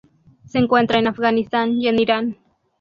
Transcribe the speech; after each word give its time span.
Se 0.47 0.57
encuentra 0.57 0.97
en 0.97 1.05
Afganistán 1.05 1.79
y 1.79 1.87
en 1.87 1.99
Irán. 1.99 2.37